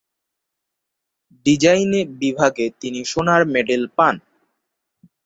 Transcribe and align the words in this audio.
ডিজাইনে 1.45 2.01
বিভাগে 2.21 2.65
তিনি 2.81 2.99
সোনার 3.05 3.41
মেডেল 3.53 3.83
পান। 3.97 4.15